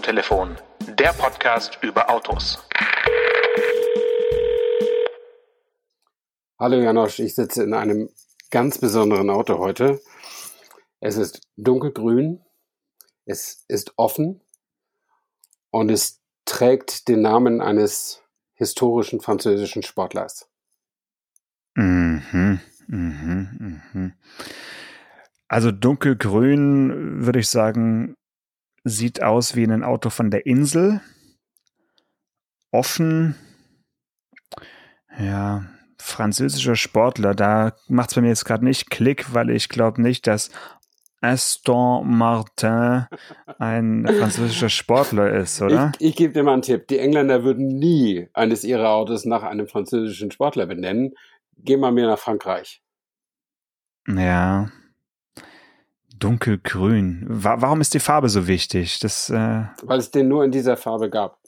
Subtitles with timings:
[0.00, 0.56] Autotelefon,
[0.98, 2.58] der Podcast über Autos.
[6.58, 8.08] Hallo Janosch, ich sitze in einem
[8.50, 10.00] ganz besonderen Auto heute.
[11.00, 12.42] Es ist dunkelgrün,
[13.26, 14.40] es ist offen
[15.70, 18.22] und es trägt den Namen eines
[18.54, 20.48] historischen französischen Sportlers.
[21.74, 24.14] Mhm, mhm, mhm.
[25.46, 28.16] Also dunkelgrün würde ich sagen,
[28.84, 31.00] sieht aus wie ein Auto von der Insel.
[32.70, 33.34] Offen.
[35.18, 35.66] Ja,
[35.98, 37.34] französischer Sportler.
[37.34, 40.50] Da macht es bei mir jetzt gerade nicht Klick, weil ich glaube nicht, dass
[41.20, 43.06] Aston Martin
[43.58, 45.92] ein französischer Sportler ist, oder?
[45.98, 46.88] Ich, ich gebe dir mal einen Tipp.
[46.88, 51.14] Die Engländer würden nie eines ihrer Autos nach einem französischen Sportler benennen.
[51.58, 52.82] Geh mal mehr nach Frankreich.
[54.08, 54.70] Ja,
[56.20, 57.24] Dunkelgrün.
[57.28, 59.00] Wa warum ist die Farbe so wichtig?
[59.00, 61.38] Das, äh Weil es den nur in dieser Farbe gab.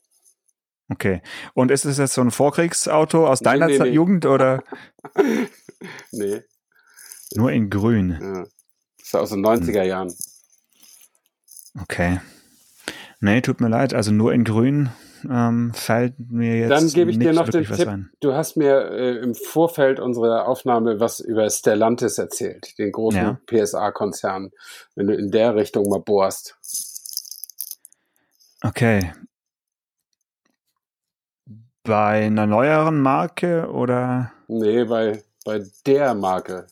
[0.88, 1.22] Okay.
[1.54, 4.62] Und ist es jetzt so ein Vorkriegsauto aus deiner nee, nee, Jugend oder?
[6.10, 6.40] nee.
[7.34, 8.18] Nur in Grün.
[8.20, 8.44] Ja.
[8.98, 9.88] Das ist aus den 90er hm.
[9.88, 10.14] Jahren.
[11.80, 12.20] Okay.
[13.20, 13.94] Nee, tut mir leid.
[13.94, 14.90] Also nur in Grün
[15.30, 16.70] ähm, fällt mir jetzt.
[16.70, 17.88] Dann gebe ich dir noch den Tipp.
[17.88, 18.10] Ein.
[18.20, 23.40] Du hast mir äh, im Vorfeld unserer Aufnahme was über Stellantis erzählt, den großen ja.
[23.46, 24.50] PSA-Konzern,
[24.94, 26.56] wenn du in der Richtung mal bohrst.
[28.62, 29.12] Okay.
[31.84, 34.32] Bei einer neueren Marke oder?
[34.46, 36.66] Nee, bei, bei der Marke.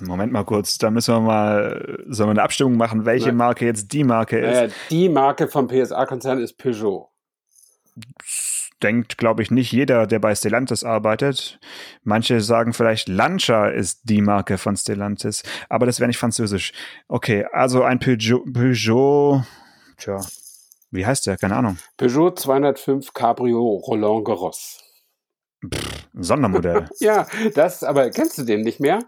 [0.00, 3.36] Moment mal kurz, da müssen wir mal, sollen wir eine Abstimmung machen, welche Nein.
[3.36, 4.54] Marke jetzt die Marke ist?
[4.54, 7.10] Naja, die Marke vom PSA-Konzern ist Peugeot.
[8.82, 11.58] Denkt, glaube ich, nicht jeder, der bei Stellantis arbeitet.
[12.04, 16.72] Manche sagen vielleicht, Lancia ist die Marke von Stellantis, aber das wäre nicht französisch.
[17.08, 19.44] Okay, also ein Peugeot, Peugeot,
[19.96, 20.20] tja,
[20.90, 21.36] wie heißt der?
[21.36, 21.78] Keine Ahnung.
[21.96, 24.85] Peugeot 205 Cabrio Roland Garros.
[25.72, 26.88] Pff, Sondermodell.
[27.00, 29.00] ja, das, aber kennst du den nicht mehr?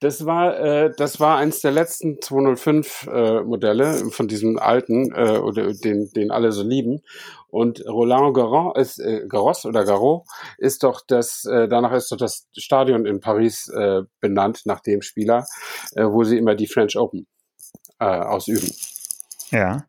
[0.00, 5.38] Das war, äh, das war eins der letzten 205 äh, Modelle von diesem alten, äh,
[5.38, 7.00] oder den, den alle so lieben.
[7.48, 10.26] Und Roland Garros ist, äh, Garros oder Garros
[10.58, 15.02] ist doch das, äh, danach ist doch das Stadion in Paris äh, benannt nach dem
[15.02, 15.44] Spieler,
[15.96, 17.26] äh, wo sie immer die French Open
[17.98, 18.70] äh, ausüben.
[19.50, 19.84] Ja.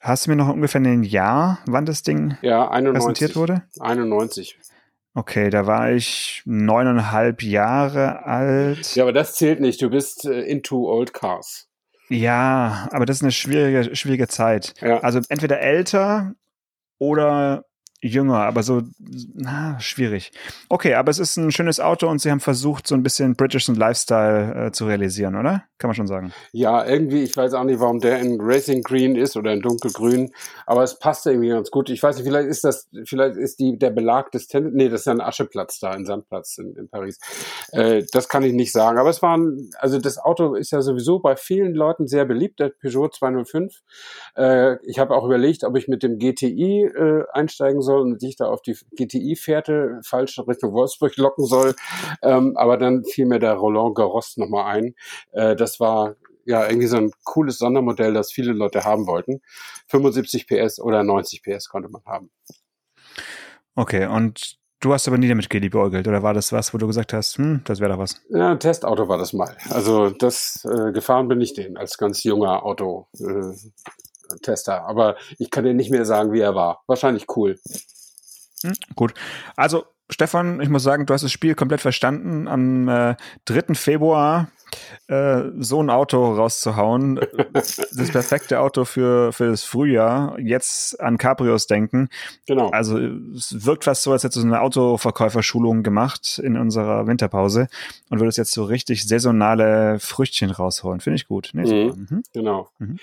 [0.00, 3.62] Hast du mir noch ungefähr ein Jahr, wann das Ding ja, 91, präsentiert wurde?
[3.80, 4.58] 91.
[5.16, 8.96] Okay, da war ich neuneinhalb Jahre alt.
[8.96, 9.80] Ja, aber das zählt nicht.
[9.80, 11.68] Du bist äh, into old cars.
[12.08, 14.74] Ja, aber das ist eine schwierige, schwierige Zeit.
[14.80, 14.98] Ja.
[15.00, 16.34] Also entweder älter
[16.98, 17.64] oder
[18.04, 18.82] jünger, aber so,
[19.34, 20.30] na, schwierig.
[20.68, 23.74] Okay, aber es ist ein schönes Auto und sie haben versucht, so ein bisschen britischen
[23.74, 25.64] Lifestyle äh, zu realisieren, oder?
[25.78, 26.32] Kann man schon sagen.
[26.52, 30.32] Ja, irgendwie, ich weiß auch nicht, warum der in Racing Green ist oder in dunkelgrün,
[30.66, 31.88] aber es passt irgendwie ganz gut.
[31.88, 35.00] Ich weiß nicht, vielleicht ist das, vielleicht ist die, der Belag des Tennis, nee, das
[35.00, 37.18] ist ja ein Ascheplatz da, ein Sandplatz in, in Paris.
[37.72, 40.82] Äh, das kann ich nicht sagen, aber es war ein, also das Auto ist ja
[40.82, 43.72] sowieso bei vielen Leuten sehr beliebt, der Peugeot 205.
[44.36, 48.20] Äh, ich habe auch überlegt, ob ich mit dem GTI äh, einsteigen soll soll und
[48.20, 51.74] sich da auf die GTI-Fährte falsch Richtung Wolfsburg locken soll.
[52.22, 54.94] Ähm, aber dann fiel mir der Roland Garros nochmal ein.
[55.32, 59.40] Äh, das war ja irgendwie so ein cooles Sondermodell, das viele Leute haben wollten.
[59.88, 62.30] 75 PS oder 90 PS konnte man haben.
[63.74, 67.14] Okay, und Du hast aber nie damit geliebäugelt, oder war das was, wo du gesagt
[67.14, 68.20] hast, hm, das wäre doch was?
[68.28, 69.56] Ja, ein Testauto war das mal.
[69.70, 73.06] Also das äh, gefahren bin ich den als ganz junger Auto.
[73.18, 73.54] Äh,
[74.42, 76.82] Tester, aber ich kann dir nicht mehr sagen, wie er war.
[76.86, 77.58] Wahrscheinlich cool.
[78.62, 79.14] Hm, gut.
[79.56, 82.46] Also, Stefan, ich muss sagen, du hast das Spiel komplett verstanden.
[82.46, 83.74] Am äh, 3.
[83.74, 84.48] Februar
[85.08, 87.20] äh, so ein Auto rauszuhauen.
[87.52, 90.38] das perfekte Auto für, für das Frühjahr.
[90.38, 92.08] Jetzt an Cabrios denken.
[92.46, 92.68] Genau.
[92.70, 97.68] Also es wirkt fast so, als hättest du eine Autoverkäuferschulung gemacht in unserer Winterpause
[98.10, 101.00] und würdest jetzt so richtig saisonale Früchtchen rausholen.
[101.00, 101.50] Finde ich gut.
[101.52, 102.06] Nee, mhm.
[102.10, 102.22] Mhm.
[102.32, 102.68] Genau.
[102.78, 102.98] Mhm.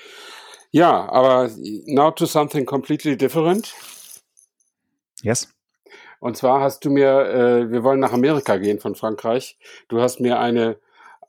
[0.71, 1.49] Ja, aber
[1.85, 3.73] now to something completely different.
[5.21, 5.53] Yes.
[6.19, 9.57] Und zwar hast du mir, äh, wir wollen nach Amerika gehen von Frankreich.
[9.89, 10.77] Du hast mir eine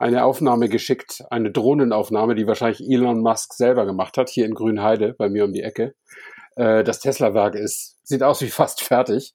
[0.03, 5.15] eine Aufnahme geschickt, eine Drohnenaufnahme, die wahrscheinlich Elon Musk selber gemacht hat, hier in Grünheide,
[5.17, 5.95] bei mir um die Ecke.
[6.57, 9.33] Äh, das Tesla-Werk ist, sieht aus wie fast fertig.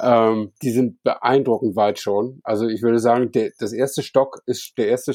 [0.00, 2.40] Ähm, die sind beeindruckend weit schon.
[2.42, 5.14] Also ich würde sagen, der, das erste Stock ist der erste,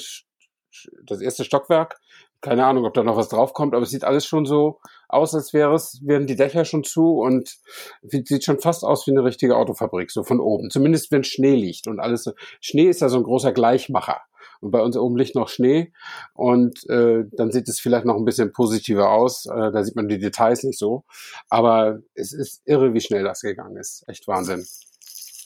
[1.03, 1.99] das erste Stockwerk
[2.41, 5.53] keine Ahnung, ob da noch was draufkommt, aber es sieht alles schon so aus, als
[5.53, 7.57] wäre es, wären die Dächer schon zu und
[8.03, 10.69] sieht schon fast aus wie eine richtige Autofabrik, so von oben.
[10.69, 12.31] Zumindest wenn Schnee liegt und alles.
[12.59, 14.21] Schnee ist ja so ein großer Gleichmacher.
[14.61, 15.91] und bei uns oben liegt noch Schnee
[16.33, 19.45] und äh, dann sieht es vielleicht noch ein bisschen positiver aus.
[19.45, 21.03] Äh, da sieht man die Details nicht so.
[21.49, 24.03] Aber es ist irre, wie schnell das gegangen ist.
[24.07, 24.65] Echt Wahnsinn.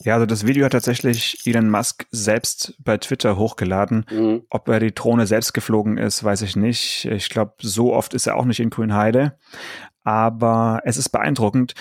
[0.02, 4.06] Ja, also das Video hat tatsächlich Elon Musk selbst bei Twitter hochgeladen.
[4.10, 4.42] Mhm.
[4.48, 7.04] Ob er die Drohne selbst geflogen ist, weiß ich nicht.
[7.04, 9.38] Ich glaube, so oft ist er auch nicht in Grünheide
[10.02, 11.74] aber es ist beeindruckend.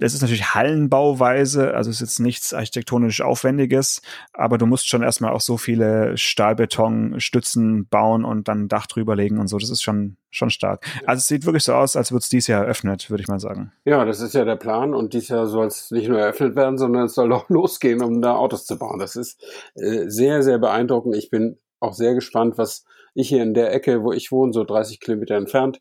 [0.00, 5.02] Es ist natürlich Hallenbauweise, also es ist jetzt nichts architektonisch Aufwendiges, aber du musst schon
[5.02, 9.58] erstmal auch so viele Stahlbetonstützen bauen und dann ein Dach drüber legen und so.
[9.58, 10.84] Das ist schon, schon stark.
[11.06, 13.40] Also es sieht wirklich so aus, als würde es dieses Jahr eröffnet, würde ich mal
[13.40, 13.72] sagen.
[13.84, 16.76] Ja, das ist ja der Plan und dieses Jahr soll es nicht nur eröffnet werden,
[16.76, 18.98] sondern es soll auch losgehen, um da Autos zu bauen.
[18.98, 19.42] Das ist
[19.74, 21.16] äh, sehr, sehr beeindruckend.
[21.16, 22.84] Ich bin auch sehr gespannt, was
[23.16, 25.80] ich hier in der Ecke, wo ich wohne, so 30 Kilometer entfernt,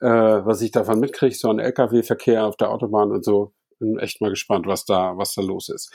[0.00, 3.52] äh, was ich davon mitkriege, so ein LKW-Verkehr auf der Autobahn und so.
[3.80, 5.92] Bin echt mal gespannt, was da, was da los ist.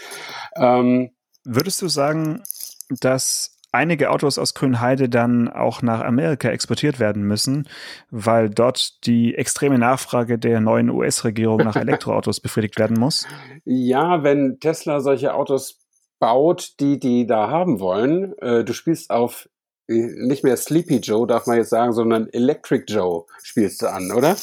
[0.57, 1.11] Ähm,
[1.45, 2.43] Würdest du sagen,
[2.89, 7.69] dass einige Autos aus Grünheide dann auch nach Amerika exportiert werden müssen,
[8.09, 13.27] weil dort die extreme Nachfrage der neuen US-Regierung nach Elektroautos befriedigt werden muss?
[13.63, 15.79] Ja, wenn Tesla solche Autos
[16.19, 19.47] baut, die die da haben wollen, äh, du spielst auf
[19.89, 24.37] nicht mehr Sleepy Joe, darf man jetzt sagen, sondern Electric Joe spielst du an, oder?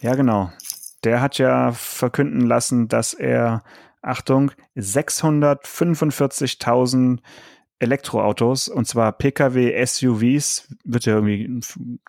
[0.00, 0.52] Ja, genau.
[1.02, 3.64] Der hat ja verkünden lassen, dass er,
[4.02, 7.20] Achtung, 645.000
[7.78, 11.60] Elektroautos, und zwar Pkw, SUVs, wird ja irgendwie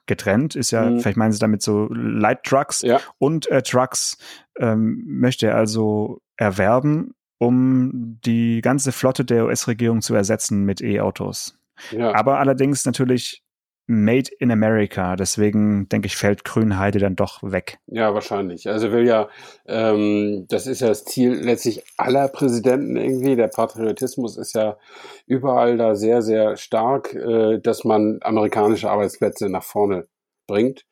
[0.05, 0.99] getrennt, ist ja, mhm.
[0.99, 2.99] vielleicht meinen sie damit so Light Trucks ja.
[3.17, 4.17] und äh, Trucks
[4.59, 11.57] ähm, möchte er also erwerben, um die ganze Flotte der US-Regierung zu ersetzen mit E-Autos.
[11.91, 12.13] Ja.
[12.15, 13.43] Aber allerdings natürlich
[13.87, 15.15] Made in America.
[15.15, 17.77] Deswegen denke ich, fällt Grünheide dann doch weg.
[17.85, 18.67] Ja, wahrscheinlich.
[18.67, 19.29] Also will ja,
[19.67, 23.35] ähm, das ist ja das Ziel letztlich aller Präsidenten irgendwie.
[23.35, 24.77] Der Patriotismus ist ja
[25.27, 30.07] überall da sehr, sehr stark, äh, dass man amerikanische Arbeitsplätze nach vorne
[30.47, 30.85] bringt.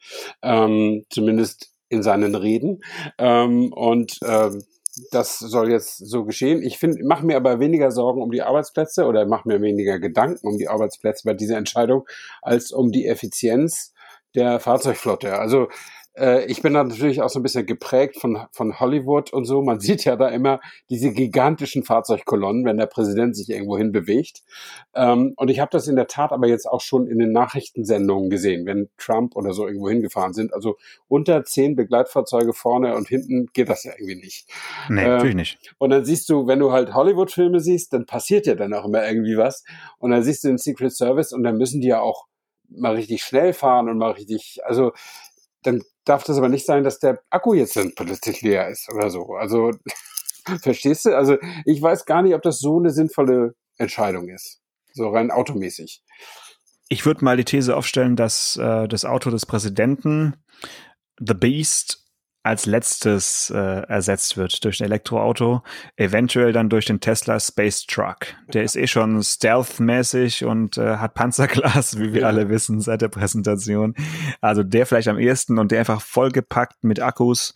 [0.43, 2.81] Ähm, zumindest in seinen Reden.
[3.17, 4.63] Ähm, und ähm,
[5.11, 6.61] das soll jetzt so geschehen.
[6.61, 10.47] Ich finde, mache mir aber weniger Sorgen um die Arbeitsplätze oder mache mir weniger Gedanken
[10.47, 12.07] um die Arbeitsplätze bei dieser Entscheidung
[12.41, 13.93] als um die Effizienz
[14.35, 15.37] der Fahrzeugflotte.
[15.37, 15.67] Also
[16.15, 19.61] äh, ich bin da natürlich auch so ein bisschen geprägt von, von Hollywood und so.
[19.61, 24.43] Man sieht ja da immer diese gigantischen Fahrzeugkolonnen, wenn der Präsident sich irgendwo hin bewegt.
[24.93, 28.29] Ähm, und ich habe das in der Tat aber jetzt auch schon in den Nachrichtensendungen
[28.29, 30.53] gesehen, wenn Trump oder so irgendwo hingefahren sind.
[30.53, 30.77] Also
[31.07, 34.49] unter zehn Begleitfahrzeuge vorne und hinten geht das ja irgendwie nicht.
[34.89, 35.59] Nee, ähm, natürlich nicht.
[35.77, 39.05] Und dann siehst du, wenn du halt Hollywood-Filme siehst, dann passiert ja dann auch immer
[39.07, 39.63] irgendwie was.
[39.97, 42.27] Und dann siehst du den Secret Service und dann müssen die ja auch
[42.69, 44.93] mal richtig schnell fahren und mal richtig, also
[45.61, 49.09] dann darf das aber nicht sein, dass der Akku jetzt dann plötzlich leer ist oder
[49.09, 49.33] so.
[49.33, 49.71] Also,
[50.61, 51.15] verstehst du?
[51.15, 54.61] Also, ich weiß gar nicht, ob das so eine sinnvolle Entscheidung ist.
[54.93, 56.03] So rein automäßig.
[56.89, 60.35] Ich würde mal die These aufstellen, dass äh, das Auto des Präsidenten
[61.19, 62.02] The Beast
[62.43, 63.57] als letztes äh,
[63.87, 65.63] ersetzt wird durch ein Elektroauto,
[65.95, 68.35] eventuell dann durch den Tesla Space Truck.
[68.53, 72.27] Der ist eh schon stealth-mäßig und äh, hat Panzerglas, wie wir ja.
[72.27, 73.95] alle wissen seit der Präsentation.
[74.41, 77.53] Also der vielleicht am ehesten und der einfach vollgepackt mit Akkus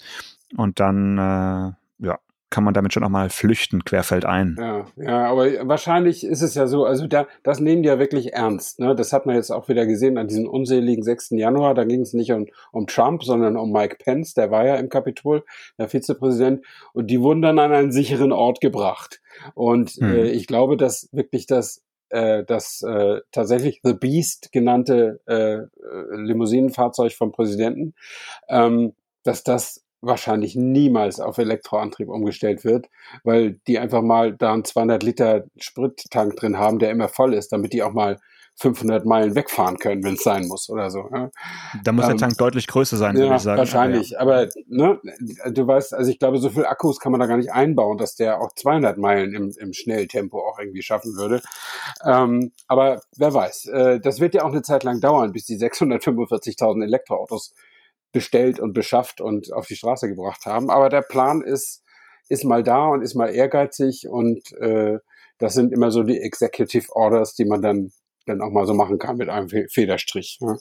[0.55, 1.71] und dann äh,
[2.49, 4.55] kann man damit schon auch mal flüchten, querfeldein.
[4.57, 8.33] Ja, ja, aber wahrscheinlich ist es ja so, also da, das nehmen die ja wirklich
[8.33, 8.79] ernst.
[8.79, 8.95] Ne?
[8.95, 11.31] Das hat man jetzt auch wieder gesehen an diesem unseligen 6.
[11.31, 11.73] Januar.
[11.73, 14.87] Da ging es nicht um, um Trump, sondern um Mike Pence, der war ja im
[14.87, 15.43] Kapitol,
[15.77, 19.21] der Vizepräsident, und die wurden dann an einen sicheren Ort gebracht.
[19.53, 20.09] Und hm.
[20.09, 25.65] äh, ich glaube, dass wirklich das äh, das äh, tatsächlich The Beast genannte äh,
[26.15, 27.95] Limousinenfahrzeug vom Präsidenten,
[28.47, 32.87] ähm, dass das wahrscheinlich niemals auf Elektroantrieb umgestellt wird,
[33.23, 37.51] weil die einfach mal da einen 200 Liter Sprittank drin haben, der immer voll ist,
[37.51, 38.17] damit die auch mal
[38.59, 41.07] 500 Meilen wegfahren können, wenn es sein muss oder so.
[41.13, 41.29] Ja.
[41.83, 43.59] Da muss ähm, der Tank deutlich größer sein, ja, würde ich sagen.
[43.59, 44.99] Wahrscheinlich, aber, ne,
[45.51, 48.15] du weißt, also ich glaube, so viel Akkus kann man da gar nicht einbauen, dass
[48.15, 51.41] der auch 200 Meilen im, im Schnelltempo auch irgendwie schaffen würde.
[52.03, 55.57] Ähm, aber wer weiß, äh, das wird ja auch eine Zeit lang dauern, bis die
[55.57, 57.53] 645.000 Elektroautos
[58.11, 60.69] bestellt und beschafft und auf die Straße gebracht haben.
[60.69, 61.83] Aber der Plan ist,
[62.29, 64.99] ist mal da und ist mal ehrgeizig und äh,
[65.39, 67.91] das sind immer so die Executive Orders, die man dann,
[68.25, 70.39] dann auch mal so machen kann mit einem Federstrich.
[70.41, 70.57] Ne?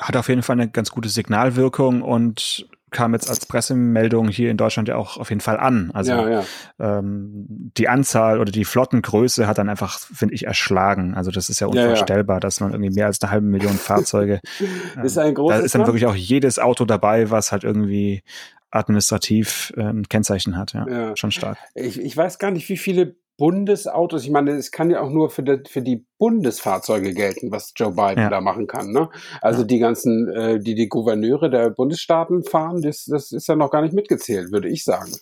[0.00, 4.56] Hat auf jeden Fall eine ganz gute Signalwirkung und kam jetzt als Pressemeldung hier in
[4.56, 5.90] Deutschland ja auch auf jeden Fall an.
[5.92, 6.44] Also ja, ja.
[6.78, 7.44] Ähm,
[7.76, 11.14] die Anzahl oder die Flottengröße hat dann einfach, finde ich, erschlagen.
[11.14, 14.40] Also das ist ja unvorstellbar, ja, dass man irgendwie mehr als eine halbe Million Fahrzeuge.
[15.02, 18.22] ist ein großes da ist dann wirklich auch jedes Auto dabei, was halt irgendwie
[18.70, 20.72] administrativ äh, ein Kennzeichen hat.
[20.72, 21.16] Ja, ja.
[21.16, 21.58] schon stark.
[21.74, 25.28] Ich, ich weiß gar nicht, wie viele Bundesautos, ich meine, es kann ja auch nur
[25.28, 28.30] für die, für die Bundesfahrzeuge gelten, was Joe Biden ja.
[28.30, 28.92] da machen kann.
[28.92, 29.08] Ne?
[29.40, 29.66] Also ja.
[29.66, 33.82] die ganzen, äh, die die Gouverneure der Bundesstaaten fahren, das, das ist ja noch gar
[33.82, 35.12] nicht mitgezählt, würde ich sagen.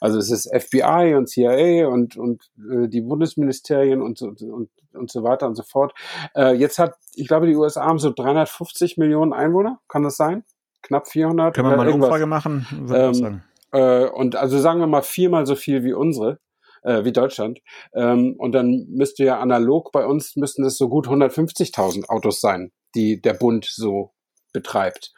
[0.00, 5.10] Also es ist FBI und CIA und, und äh, die Bundesministerien und, und, und, und
[5.10, 5.92] so weiter und so fort.
[6.34, 10.44] Äh, jetzt hat, ich glaube, die USA haben so 350 Millionen Einwohner, kann das sein?
[10.80, 11.54] Knapp 400?
[11.54, 12.66] Können wir mal eine Umfrage machen?
[12.90, 16.38] Ähm, äh, und also sagen wir mal viermal so viel wie unsere
[16.82, 17.60] äh, wie Deutschland.
[17.94, 22.72] Ähm, und dann müsste ja analog bei uns müssten es so gut 150.000 Autos sein,
[22.94, 24.12] die der Bund so
[24.52, 25.12] betreibt.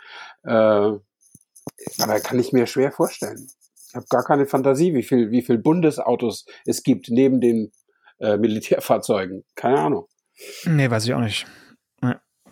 [0.44, 3.48] Äh, aber kann ich mir schwer vorstellen.
[3.88, 7.72] Ich habe gar keine Fantasie, wie viel, wie viel Bundesautos es gibt neben den
[8.20, 9.44] äh, Militärfahrzeugen.
[9.56, 10.06] Keine Ahnung.
[10.64, 11.46] Nee, weiß ich auch nicht.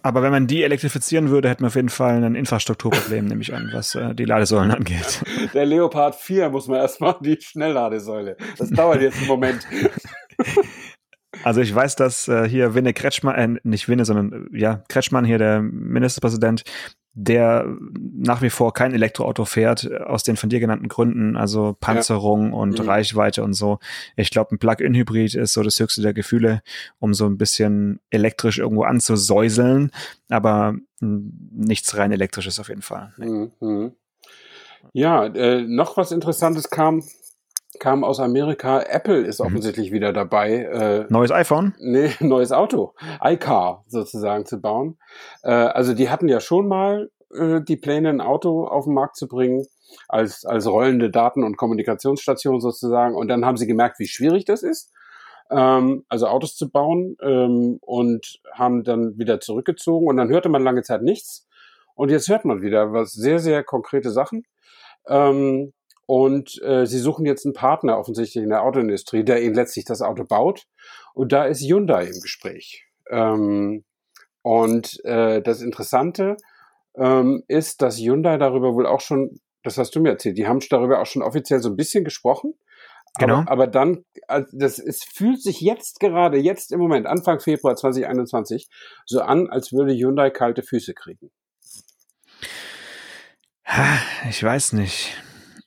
[0.03, 3.55] Aber wenn man die elektrifizieren würde, hätten wir auf jeden Fall ein Infrastrukturproblem, nehme ich
[3.55, 5.25] an, was äh, die Ladesäulen angeht.
[5.55, 8.37] Der Leopard 4 muss man erstmal die Schnellladesäule.
[8.57, 9.67] Das dauert jetzt einen Moment.
[11.45, 15.25] Also ich weiß, dass äh, hier Winne Kretschmann, äh, nicht Winne, sondern äh, ja, Kretschmann
[15.25, 16.65] hier, der Ministerpräsident,
[17.21, 17.67] der
[18.15, 22.53] nach wie vor kein Elektroauto fährt, äh, aus den von dir genannten Gründen, also Panzerung
[22.53, 22.57] ja.
[22.57, 22.89] und mhm.
[22.89, 23.81] Reichweite und so.
[24.17, 26.63] Ich glaube, ein Plug-in-Hybrid ist so das höchste der Gefühle,
[27.01, 29.91] um so ein bisschen elektrisch irgendwo anzusäuseln,
[30.29, 33.13] aber nichts rein elektrisches auf jeden Fall.
[33.17, 33.51] Nee.
[33.61, 33.93] Mhm.
[34.93, 37.03] Ja, äh, noch was Interessantes kam
[37.79, 38.81] kam aus Amerika.
[38.81, 39.47] Apple ist mhm.
[39.47, 39.95] offensichtlich mhm.
[39.95, 40.65] wieder dabei.
[40.65, 41.75] Äh, neues iPhone?
[41.79, 42.95] Nee, neues Auto.
[43.23, 44.99] iCar sozusagen zu bauen.
[45.43, 49.17] Äh, also die hatten ja schon mal äh, die Pläne, ein Auto auf den Markt
[49.17, 49.67] zu bringen,
[50.09, 53.15] als, als rollende Daten- und Kommunikationsstation sozusagen.
[53.15, 54.93] Und dann haben sie gemerkt, wie schwierig das ist.
[55.51, 60.63] Ähm, also Autos zu bauen ähm, und haben dann wieder zurückgezogen und dann hörte man
[60.63, 61.49] lange Zeit nichts
[61.95, 64.45] und jetzt hört man wieder was sehr, sehr konkrete Sachen.
[65.09, 65.73] Ähm,
[66.09, 70.01] und äh, sie suchen jetzt einen Partner offensichtlich in der Autoindustrie, der ihnen letztlich das
[70.01, 70.65] Auto baut.
[71.13, 72.87] Und da ist Hyundai im Gespräch.
[73.11, 73.85] Ähm,
[74.41, 76.39] und äh, das Interessante
[76.97, 80.61] ähm, ist, dass Hyundai darüber wohl auch schon, das hast du mir erzählt, die haben
[80.71, 82.55] darüber auch schon offiziell so ein bisschen gesprochen.
[83.19, 83.41] Genau.
[83.41, 87.77] Aber, aber dann, also das, es fühlt sich jetzt gerade, jetzt im Moment, Anfang Februar
[87.77, 88.67] 2021,
[89.05, 91.31] so an, als würde Hyundai kalte Füße kriegen.
[94.31, 95.15] Ich weiß nicht.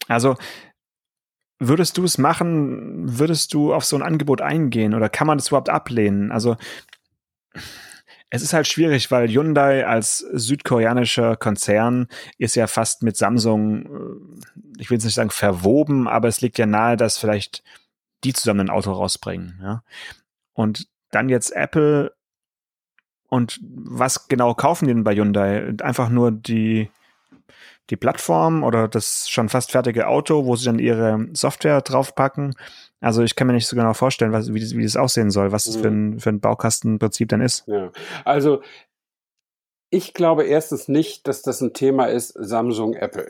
[0.08, 0.36] Also
[1.60, 5.50] würdest du es machen, würdest du auf so ein Angebot eingehen oder kann man das
[5.50, 6.32] überhaupt ablehnen?
[6.32, 6.58] Also
[8.32, 14.80] es ist halt schwierig, weil Hyundai als südkoreanischer Konzern ist ja fast mit Samsung, äh,
[14.80, 17.62] ich will jetzt nicht sagen verwoben, aber es liegt ja nahe, dass vielleicht
[18.24, 19.60] die zusammen ein Auto rausbringen.
[19.62, 19.84] Ja?
[20.54, 22.14] Und dann jetzt Apple
[23.28, 25.74] und was genau kaufen die denn bei Hyundai?
[25.82, 26.90] Einfach nur die
[27.92, 32.56] die Plattform oder das schon fast fertige Auto, wo sie dann ihre Software draufpacken.
[33.02, 35.52] Also ich kann mir nicht so genau vorstellen, was, wie, das, wie das aussehen soll,
[35.52, 37.68] was das für ein, für ein Baukastenprinzip dann ist.
[37.68, 37.92] Ja.
[38.24, 38.62] Also
[39.90, 43.30] ich glaube erstens nicht, dass das ein Thema ist Samsung, Apple,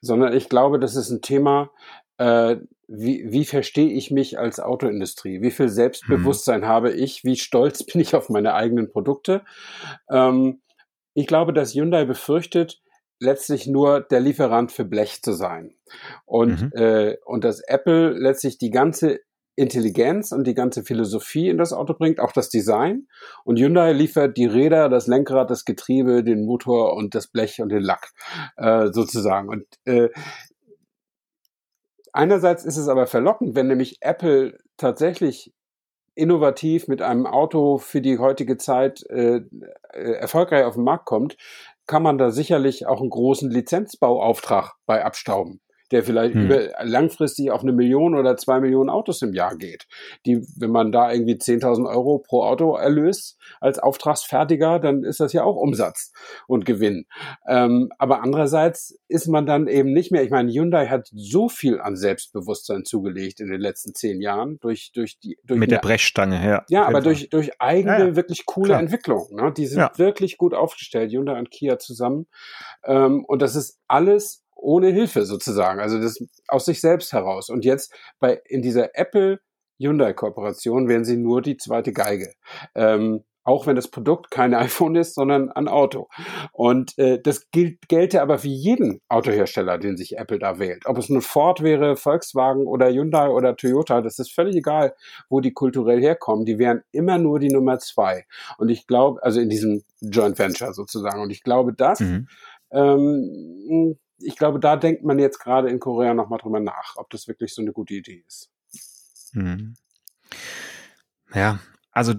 [0.00, 1.70] sondern ich glaube, das ist ein Thema,
[2.18, 2.56] äh,
[2.88, 5.40] wie, wie verstehe ich mich als Autoindustrie?
[5.42, 6.68] Wie viel Selbstbewusstsein hm.
[6.68, 7.22] habe ich?
[7.22, 9.44] Wie stolz bin ich auf meine eigenen Produkte?
[10.10, 10.62] Ähm,
[11.14, 12.80] ich glaube, dass Hyundai befürchtet,
[13.20, 15.74] letztlich nur der Lieferant für Blech zu sein.
[16.24, 16.72] Und, mhm.
[16.74, 19.20] äh, und dass Apple letztlich die ganze
[19.58, 23.08] Intelligenz und die ganze Philosophie in das Auto bringt, auch das Design.
[23.44, 27.70] Und Hyundai liefert die Räder, das Lenkrad, das Getriebe, den Motor und das Blech und
[27.70, 28.12] den Lack
[28.56, 29.48] äh, sozusagen.
[29.48, 30.10] Und äh,
[32.12, 35.52] einerseits ist es aber verlockend, wenn nämlich Apple tatsächlich
[36.14, 39.40] innovativ mit einem Auto für die heutige Zeit äh,
[39.92, 41.36] äh erfolgreich auf den Markt kommt,
[41.88, 46.46] kann man da sicherlich auch einen großen Lizenzbauauftrag bei abstauben der vielleicht hm.
[46.46, 49.86] über, langfristig auf eine Million oder zwei Millionen Autos im Jahr geht.
[50.26, 55.32] Die, wenn man da irgendwie 10.000 Euro pro Auto erlöst als Auftragsfertiger, dann ist das
[55.32, 56.12] ja auch Umsatz
[56.46, 57.06] und Gewinn.
[57.46, 61.80] Ähm, aber andererseits ist man dann eben nicht mehr, ich meine, Hyundai hat so viel
[61.80, 65.86] an Selbstbewusstsein zugelegt in den letzten zehn Jahren durch, durch die, durch mit eine, der
[65.86, 66.64] Brechstange, ja.
[66.68, 68.16] Ja, aber durch, durch eigene, ja, ja.
[68.16, 68.80] wirklich coole Klar.
[68.80, 69.28] Entwicklung.
[69.32, 69.52] Ne?
[69.56, 69.92] Die sind ja.
[69.96, 72.26] wirklich gut aufgestellt, Hyundai und Kia zusammen.
[72.84, 77.48] Ähm, und das ist alles ohne Hilfe sozusagen, also das aus sich selbst heraus.
[77.48, 79.40] Und jetzt bei in dieser Apple
[79.78, 82.34] Hyundai Kooperation werden sie nur die zweite Geige.
[82.74, 86.08] Ähm, auch wenn das Produkt kein iPhone ist, sondern ein Auto.
[86.52, 90.84] Und äh, das gilt, gelte aber für jeden Autohersteller, den sich Apple da wählt.
[90.84, 94.94] Ob es nun Ford wäre, Volkswagen oder Hyundai oder Toyota, das ist völlig egal,
[95.30, 96.44] wo die kulturell herkommen.
[96.44, 98.26] Die wären immer nur die Nummer zwei.
[98.58, 101.22] Und ich glaube, also in diesem Joint Venture sozusagen.
[101.22, 102.28] Und ich glaube, das mhm.
[102.70, 107.28] ähm, ich glaube, da denkt man jetzt gerade in Korea nochmal drüber nach, ob das
[107.28, 108.50] wirklich so eine gute Idee ist.
[109.32, 109.74] Mhm.
[111.34, 111.58] Ja,
[111.92, 112.14] also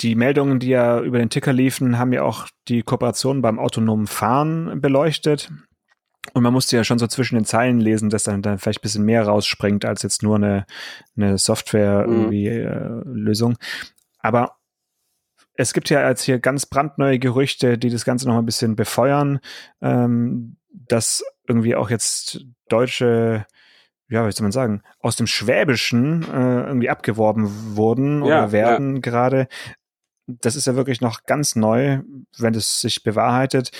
[0.00, 4.06] die Meldungen, die ja über den Ticker liefen, haben ja auch die Kooperation beim autonomen
[4.06, 5.50] Fahren beleuchtet.
[6.32, 8.82] Und man musste ja schon so zwischen den Zeilen lesen, dass dann, dann vielleicht ein
[8.82, 10.66] bisschen mehr rausspringt als jetzt nur eine,
[11.16, 13.50] eine Software-Lösung.
[13.50, 13.56] Mhm.
[13.56, 14.56] Äh, Aber
[15.54, 19.38] es gibt ja jetzt hier ganz brandneue Gerüchte, die das Ganze noch ein bisschen befeuern,
[19.80, 23.46] ähm, dass irgendwie auch jetzt deutsche
[24.08, 28.96] ja, wie soll man sagen, aus dem Schwäbischen äh, irgendwie abgeworben wurden ja, oder werden
[28.96, 29.00] ja.
[29.00, 29.48] gerade.
[30.26, 32.00] Das ist ja wirklich noch ganz neu,
[32.38, 33.70] wenn es sich bewahrheitet.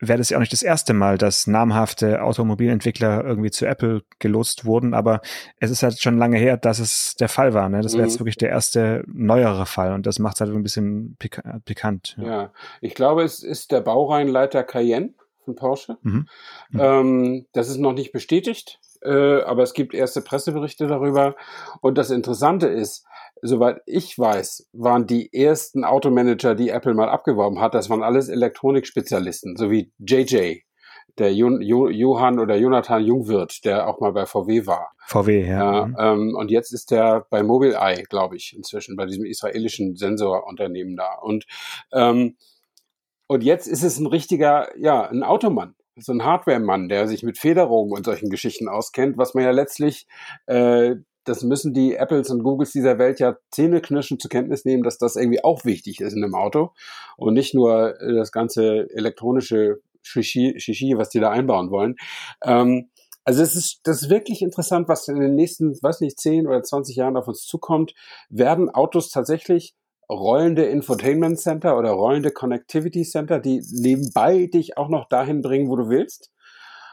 [0.00, 4.64] Wäre das ja auch nicht das erste Mal, dass namhafte Automobilentwickler irgendwie zu Apple gelotst
[4.64, 5.20] wurden, aber
[5.60, 7.68] es ist halt schon lange her, dass es der Fall war.
[7.68, 7.80] Ne?
[7.80, 8.08] Das wäre mhm.
[8.08, 12.16] jetzt wirklich der erste neuere Fall und das macht es halt ein bisschen pik pikant.
[12.18, 12.26] Ja.
[12.26, 15.98] ja, ich glaube, es ist der Baureihenleiter Cayenne von Porsche.
[16.02, 16.26] Mhm.
[16.70, 16.80] Mhm.
[16.80, 21.36] Ähm, das ist noch nicht bestätigt äh, aber es gibt erste Presseberichte darüber.
[21.80, 23.04] Und das Interessante ist,
[23.42, 28.28] soweit ich weiß, waren die ersten Automanager, die Apple mal abgeworben hat, das waren alles
[28.28, 30.60] Elektronikspezialisten, so wie JJ,
[31.18, 34.92] der jo jo Johann oder Jonathan Jungwirth, der auch mal bei VW war.
[35.06, 35.84] VW, ja.
[35.84, 40.96] äh, ähm, und jetzt ist der bei Mobileye, glaube ich, inzwischen, bei diesem israelischen Sensorunternehmen
[40.96, 41.14] da.
[41.20, 41.44] Und,
[41.92, 42.36] ähm,
[43.26, 47.38] und jetzt ist es ein richtiger, ja, ein Automann so ein Hardware-Mann, der sich mit
[47.38, 50.06] Federung und solchen Geschichten auskennt, was man ja letztlich,
[50.46, 54.98] äh, das müssen die Apples und Googles dieser Welt ja zähneknirschen zur Kenntnis nehmen, dass
[54.98, 56.72] das irgendwie auch wichtig ist in einem Auto
[57.16, 61.96] und nicht nur äh, das ganze elektronische Shishi, Shishi was die da einbauen wollen.
[62.42, 62.90] Ähm,
[63.24, 66.62] also es ist, das ist wirklich interessant, was in den nächsten, weiß nicht, 10 oder
[66.62, 67.94] 20 Jahren auf uns zukommt.
[68.28, 69.74] Werden Autos tatsächlich
[70.08, 75.76] rollende Infotainment Center oder rollende Connectivity Center, die nebenbei dich auch noch dahin bringen, wo
[75.76, 76.30] du willst?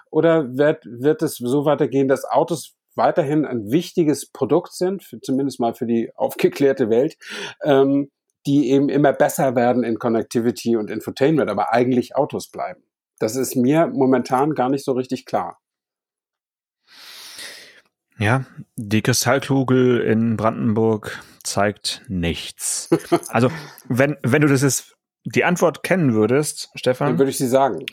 [0.10, 5.60] Oder wird, wird es so weitergehen, dass Autos weiterhin ein wichtiges Produkt sind, für, zumindest
[5.60, 7.18] mal für die aufgeklärte Welt,
[7.64, 8.12] ähm,
[8.46, 12.84] die eben immer besser werden in Connectivity und Infotainment, aber eigentlich Autos bleiben?
[13.20, 15.60] Das ist mir momentan gar nicht so richtig klar.
[18.18, 22.90] Ja, die Kristallkugel in Brandenburg zeigt nichts.
[23.30, 23.52] Also,
[23.88, 27.10] wenn, wenn du das jetzt die Antwort kennen würdest, Stefan.
[27.10, 27.86] Dann würde ich sie sagen.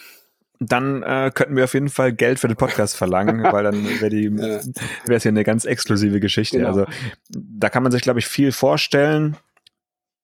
[0.61, 4.11] Dann äh, könnten wir auf jeden Fall Geld für den Podcast verlangen, weil dann wäre
[4.11, 4.61] die wäre
[5.07, 6.59] es ja eine ganz exklusive Geschichte.
[6.59, 6.69] Genau.
[6.69, 6.87] Also
[7.29, 9.37] da kann man sich, glaube ich, viel vorstellen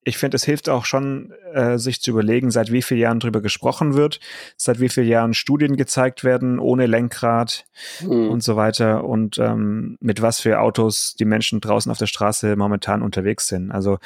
[0.04, 3.40] ich finde, es hilft auch schon, äh, sich zu überlegen, seit wie vielen Jahren drüber
[3.40, 4.20] gesprochen wird,
[4.56, 7.64] seit wie vielen Jahren Studien gezeigt werden, ohne Lenkrad
[8.00, 8.28] mhm.
[8.28, 12.54] und so weiter und ähm, mit was für Autos die Menschen draußen auf der Straße
[12.56, 13.72] momentan unterwegs sind.
[13.72, 13.98] Also,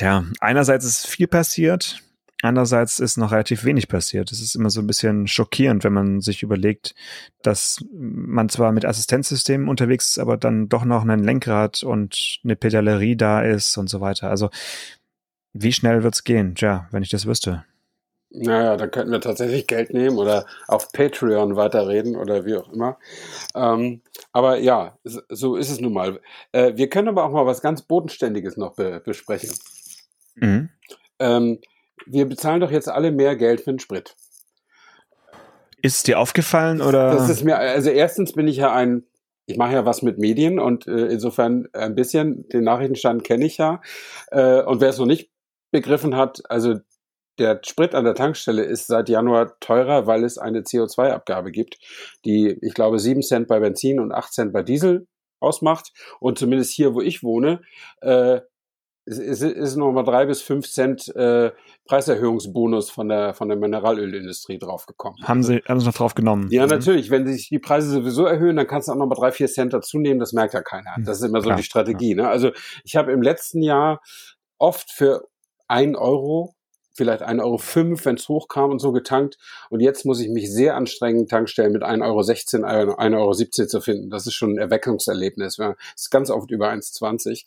[0.00, 2.00] ja, einerseits ist viel passiert,
[2.44, 4.30] Andererseits ist noch relativ wenig passiert.
[4.30, 6.94] Es ist immer so ein bisschen schockierend, wenn man sich überlegt,
[7.40, 12.54] dass man zwar mit Assistenzsystemen unterwegs ist, aber dann doch noch ein Lenkrad und eine
[12.54, 14.28] Pedalerie da ist und so weiter.
[14.28, 14.50] Also
[15.54, 16.54] wie schnell wird's gehen?
[16.54, 17.64] Tja, wenn ich das wüsste.
[18.28, 22.98] Naja, dann könnten wir tatsächlich Geld nehmen oder auf Patreon weiterreden oder wie auch immer.
[23.54, 24.02] Ähm,
[24.32, 26.20] aber ja, so ist es nun mal.
[26.52, 29.54] Äh, wir können aber auch mal was ganz Bodenständiges noch be besprechen.
[30.34, 30.68] Mhm.
[31.20, 31.58] Ähm,
[32.06, 34.16] wir bezahlen doch jetzt alle mehr Geld für den Sprit.
[35.82, 37.12] Ist dir aufgefallen oder?
[37.12, 39.04] Das ist mir, also erstens bin ich ja ein,
[39.46, 43.58] ich mache ja was mit Medien und äh, insofern ein bisschen den Nachrichtenstand kenne ich
[43.58, 43.82] ja.
[44.30, 45.30] Äh, und wer es noch nicht
[45.70, 46.76] begriffen hat, also
[47.38, 51.78] der Sprit an der Tankstelle ist seit Januar teurer, weil es eine CO2-Abgabe gibt,
[52.24, 55.06] die, ich glaube, sieben Cent bei Benzin und acht Cent bei Diesel
[55.40, 55.92] ausmacht.
[56.20, 57.60] Und zumindest hier, wo ich wohne,
[58.00, 58.40] äh,
[59.06, 61.50] ist, ist, ist nochmal drei bis fünf Cent äh,
[61.86, 65.18] Preiserhöhungsbonus von der von der Mineralölindustrie draufgekommen.
[65.22, 66.48] Haben Sie haben Sie noch drauf genommen?
[66.50, 66.70] Ja, mhm.
[66.70, 67.10] natürlich.
[67.10, 69.98] Wenn sich die Preise sowieso erhöhen, dann kannst du auch nochmal drei vier Cent dazu
[69.98, 70.20] nehmen.
[70.20, 70.94] Das merkt ja keiner.
[70.96, 71.04] Mhm.
[71.04, 72.14] Das ist immer so Klar, die Strategie.
[72.14, 72.28] Ne?
[72.28, 72.50] Also
[72.84, 74.00] ich habe im letzten Jahr
[74.58, 75.28] oft für
[75.68, 76.54] ein Euro
[76.94, 79.38] vielleicht 1,05 Euro, wenn es hochkam und so getankt.
[79.70, 84.10] Und jetzt muss ich mich sehr anstrengen, Tankstellen mit 1,16 Euro, 1,17 Euro zu finden.
[84.10, 85.56] Das ist schon ein Erweckungserlebnis.
[85.56, 87.44] Das ist ganz oft über 1,20.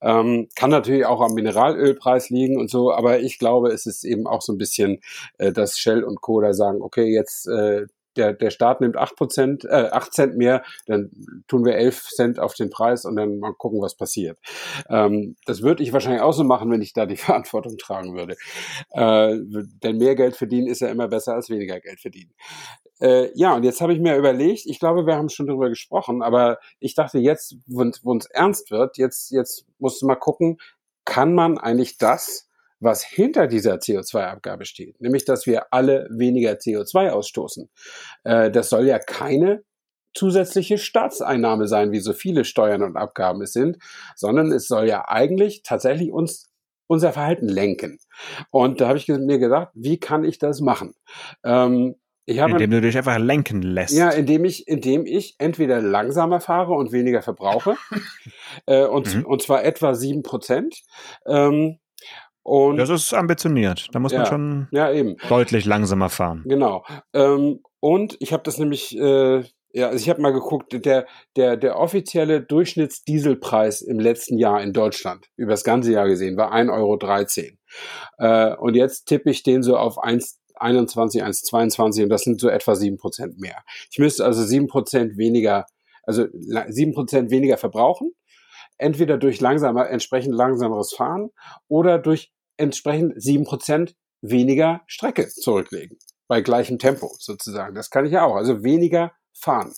[0.00, 4.26] Ähm, kann natürlich auch am Mineralölpreis liegen und so, aber ich glaube, es ist eben
[4.26, 5.00] auch so ein bisschen,
[5.38, 6.40] äh, dass Shell und Co.
[6.40, 10.62] da sagen, okay, jetzt äh, der, der Staat nimmt 8 Prozent, äh, 8 Cent mehr,
[10.86, 11.10] dann
[11.48, 14.38] tun wir 11 Cent auf den Preis und dann mal gucken, was passiert.
[14.88, 18.36] Ähm, das würde ich wahrscheinlich auch so machen, wenn ich da die Verantwortung tragen würde.
[18.90, 19.36] Äh,
[19.82, 22.32] denn mehr Geld verdienen ist ja immer besser als weniger Geld verdienen.
[23.00, 26.22] Äh, ja, und jetzt habe ich mir überlegt, ich glaube, wir haben schon darüber gesprochen,
[26.22, 30.58] aber ich dachte jetzt, wo uns ernst wird, jetzt, jetzt musst du mal gucken,
[31.06, 32.49] kann man eigentlich das,
[32.80, 37.68] was hinter dieser CO2-Abgabe steht, nämlich dass wir alle weniger CO2 ausstoßen.
[38.24, 39.62] Äh, das soll ja keine
[40.14, 43.78] zusätzliche Staatseinnahme sein, wie so viele Steuern und Abgaben es sind,
[44.16, 46.50] sondern es soll ja eigentlich tatsächlich uns
[46.88, 47.98] unser Verhalten lenken.
[48.50, 50.94] Und da habe ich mir gedacht, wie kann ich das machen?
[51.44, 51.94] Ähm,
[52.26, 53.96] indem du dich einfach lenken lässt.
[53.96, 57.76] Ja, indem ich, indem ich entweder langsamer fahre und weniger verbrauche,
[58.66, 59.24] äh, und, mhm.
[59.24, 60.82] und zwar etwa sieben Prozent.
[61.26, 61.78] Ähm,
[62.50, 63.86] und das ist ambitioniert.
[63.92, 64.90] Da muss ja, man schon ja,
[65.28, 66.42] deutlich langsamer fahren.
[66.46, 66.84] Genau.
[67.12, 71.56] Ähm, und ich habe das nämlich, äh, ja, also ich habe mal geguckt, der, der,
[71.56, 76.72] der offizielle Durchschnittsdieselpreis im letzten Jahr in Deutschland, über das ganze Jahr gesehen, war 1,13
[76.72, 77.56] Euro.
[78.18, 82.72] Äh, und jetzt tippe ich den so auf 1,21, 1,22 und das sind so etwa
[82.72, 83.58] 7% mehr.
[83.92, 85.66] Ich müsste also 7% weniger,
[86.02, 88.10] also 7% weniger verbrauchen
[88.80, 91.30] entweder durch langsamer, entsprechend langsameres Fahren
[91.68, 95.98] oder durch entsprechend sieben Prozent weniger Strecke zurücklegen.
[96.28, 97.74] Bei gleichem Tempo sozusagen.
[97.74, 98.36] Das kann ich ja auch.
[98.36, 99.74] Also weniger fahren.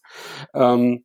[0.54, 1.04] Ähm,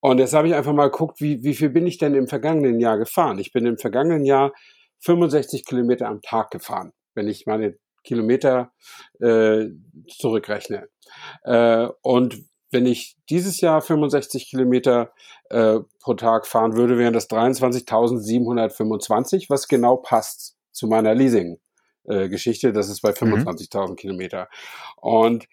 [0.00, 2.80] und jetzt habe ich einfach mal geguckt, wie, wie viel bin ich denn im vergangenen
[2.80, 3.38] Jahr gefahren?
[3.38, 4.52] Ich bin im vergangenen Jahr
[5.00, 8.72] 65 Kilometer am Tag gefahren, wenn ich meine Kilometer
[9.20, 9.66] äh,
[10.08, 10.88] zurückrechne.
[11.44, 15.12] Äh, und wenn ich dieses Jahr 65 Kilometer
[15.50, 22.68] äh, pro Tag fahren würde, wären das 23.725, was genau passt zu meiner Leasing-Geschichte.
[22.68, 23.96] Äh, das ist bei 25.000 mhm.
[23.96, 24.48] Kilometer.
[24.96, 25.46] Und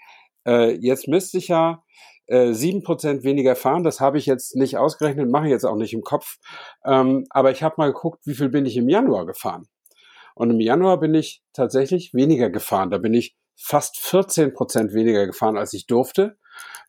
[0.47, 1.83] äh, jetzt müsste ich ja
[2.27, 3.83] äh, sieben Prozent weniger fahren.
[3.83, 6.37] Das habe ich jetzt nicht ausgerechnet, mache ich jetzt auch nicht im Kopf.
[6.85, 9.67] Ähm, aber ich habe mal geguckt, wie viel bin ich im Januar gefahren.
[10.35, 12.91] Und im Januar bin ich tatsächlich weniger gefahren.
[12.91, 16.37] Da bin ich fast 14 Prozent weniger gefahren, als ich durfte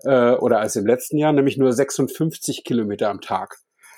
[0.05, 3.57] äh, oder als im letzten Jahr, nämlich nur 56 Kilometer am Tag,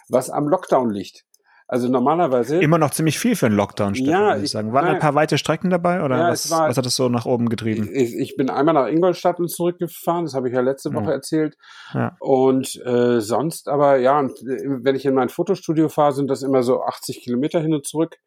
[0.08, 1.24] was am Lockdown liegt.
[1.72, 2.60] Also normalerweise.
[2.60, 4.74] Immer noch ziemlich viel für einen Lockdown, Stefan, ja, würde ich sagen.
[4.74, 7.08] Waren nein, ein paar weite Strecken dabei oder ja, was, war, was hat das so
[7.08, 7.88] nach oben getrieben?
[7.90, 11.12] Ich, ich, bin einmal nach Ingolstadt und zurückgefahren, das habe ich ja letzte Woche ja.
[11.12, 11.56] erzählt.
[11.94, 12.14] Ja.
[12.20, 16.42] Und äh, sonst aber, ja, und, äh, wenn ich in mein Fotostudio fahre, sind das
[16.42, 18.18] immer so 80 Kilometer hin und zurück.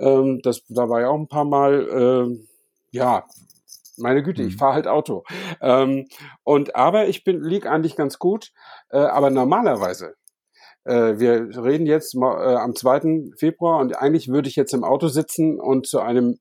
[0.00, 2.46] Ähm, das, da war ja auch ein paar Mal, äh,
[2.90, 3.26] ja,
[3.96, 4.58] meine Güte, ich mhm.
[4.58, 5.22] fahre halt Auto.
[5.60, 6.08] Ähm,
[6.42, 8.50] und aber ich bin lieg eigentlich ganz gut.
[8.90, 10.16] Äh, aber normalerweise,
[10.88, 13.32] äh, wir reden jetzt äh, am 2.
[13.38, 16.38] Februar und eigentlich würde ich jetzt im Auto sitzen und zu einem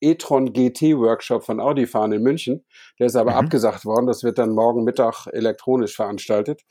[0.00, 2.64] e-tron GT Workshop von Audi fahren in München.
[2.98, 3.38] Der ist aber mhm.
[3.38, 4.06] abgesagt worden.
[4.06, 6.62] Das wird dann morgen Mittag elektronisch veranstaltet.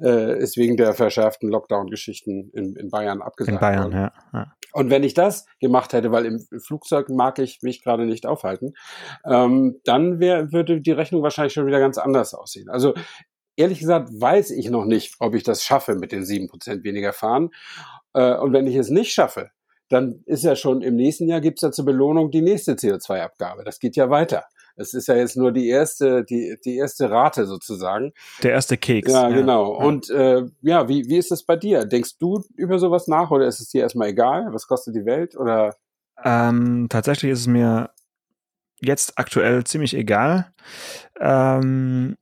[0.00, 3.92] Äh, ist wegen der verschärften Lockdown-Geschichten in, in Bayern abgesagt in Bayern, worden.
[3.92, 4.52] Ja, ja.
[4.72, 8.74] Und wenn ich das gemacht hätte, weil im Flugzeug mag ich mich gerade nicht aufhalten,
[9.24, 12.68] ähm, dann wär, würde die Rechnung wahrscheinlich schon wieder ganz anders aussehen.
[12.70, 12.94] Also
[13.56, 17.12] ehrlich gesagt weiß ich noch nicht, ob ich das schaffe mit den sieben Prozent weniger
[17.12, 17.50] fahren.
[18.14, 19.50] Äh, und wenn ich es nicht schaffe,
[19.88, 23.64] dann ist ja schon im nächsten Jahr gibt's ja zur Belohnung die nächste CO2-Abgabe.
[23.64, 24.44] Das geht ja weiter.
[24.76, 28.12] Es ist ja jetzt nur die erste, die, die erste Rate sozusagen.
[28.42, 29.12] Der erste Keks.
[29.12, 29.36] Ja, ja.
[29.36, 29.78] genau.
[29.78, 29.84] Ja.
[29.84, 31.84] Und äh, ja, wie, wie ist das bei dir?
[31.84, 34.46] Denkst du über sowas nach oder ist es dir erstmal egal?
[34.52, 35.36] Was kostet die Welt?
[35.36, 35.74] Oder?
[36.24, 37.90] Ähm, tatsächlich ist es mir
[38.80, 40.52] jetzt aktuell ziemlich egal.
[41.18, 42.16] Ähm,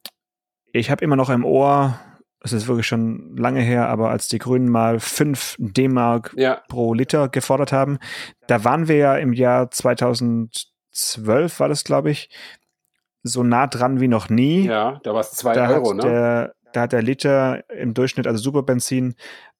[0.79, 1.99] ich habe immer noch im Ohr,
[2.41, 6.62] es ist wirklich schon lange her, aber als die Grünen mal 5 D-Mark ja.
[6.69, 7.99] pro Liter gefordert haben,
[8.47, 12.31] da waren wir ja im Jahr 2012, war das, glaube ich,
[13.23, 14.67] so nah dran wie noch nie.
[14.67, 16.03] Ja, da war es 2 Euro, ne?
[16.03, 19.14] Der, da hat der Liter im Durchschnitt, also Superbenzin,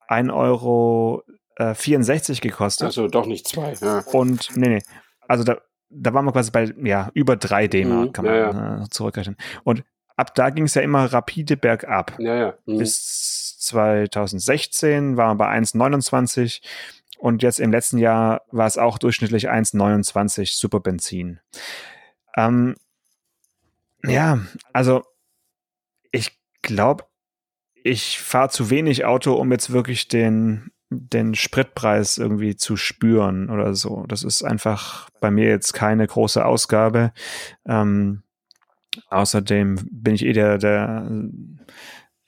[0.09, 1.23] 1,64 Euro
[1.57, 2.87] äh, 64 gekostet.
[2.87, 3.75] Also doch nicht zwei.
[3.81, 4.05] Ja.
[4.13, 4.83] Und nee, nee.
[5.27, 5.59] Also da,
[5.91, 8.83] da waren wir quasi bei ja, über 3 D-Mark, mhm, kann man ja, ja.
[8.83, 9.37] Äh, zurückrechnen.
[9.65, 9.85] Und
[10.19, 12.15] ab da ging es ja immer rapide bergab.
[12.19, 12.55] Ja, ja.
[12.67, 12.79] Mhm.
[12.79, 16.61] Bis 2016 waren wir bei 1,29
[17.19, 21.41] und jetzt im letzten Jahr war es auch durchschnittlich 1,29 Superbenzin.
[22.37, 22.77] Ähm,
[24.05, 24.41] ja,
[24.73, 25.05] also
[26.11, 27.05] ich glaube,
[27.85, 33.75] ich fahre zu wenig Auto, um jetzt wirklich den, den Spritpreis irgendwie zu spüren oder
[33.75, 34.05] so.
[34.09, 37.13] Das ist einfach bei mir jetzt keine große Ausgabe.
[37.67, 38.23] Ähm,
[39.09, 41.09] Außerdem bin ich eh der, der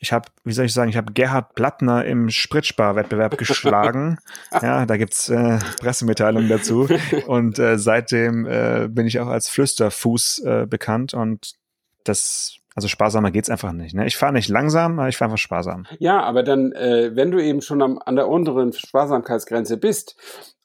[0.03, 4.19] ich habe, wie soll ich sagen, ich habe Gerhard Plattner im Spritsparwettbewerb geschlagen.
[4.63, 6.89] ja, da gibt's äh, Pressemitteilungen dazu.
[7.27, 11.53] Und äh, seitdem äh, bin ich auch als Flüsterfuß äh, bekannt und
[12.05, 13.95] das also sparsamer geht's einfach nicht.
[13.95, 14.07] Ne?
[14.07, 15.87] Ich fahre nicht langsam, aber ich fahre einfach sparsam.
[15.99, 20.17] Ja, aber dann, äh, wenn du eben schon am, an der unteren Sparsamkeitsgrenze bist,